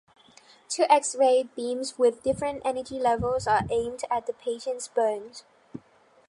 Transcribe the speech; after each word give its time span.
Two 0.67 0.85
X-ray 0.89 1.43
beams, 1.55 1.99
with 1.99 2.23
different 2.23 2.63
energy 2.65 2.97
levels, 2.97 3.45
are 3.45 3.65
aimed 3.69 4.03
at 4.09 4.25
the 4.25 4.33
patient's 4.33 4.87
bones. 4.87 5.43